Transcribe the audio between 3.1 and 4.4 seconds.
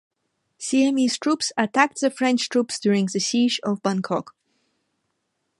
the Siege of Bangkok.